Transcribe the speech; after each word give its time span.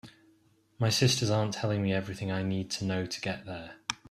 My 0.79 0.89
sisters 0.89 1.29
aren’t 1.29 1.53
telling 1.53 1.83
me 1.83 1.93
everything 1.93 2.31
I 2.31 2.41
need 2.41 2.71
to 2.71 2.85
know 2.85 3.05
to 3.05 3.21
get 3.21 3.45
there. 3.45 3.75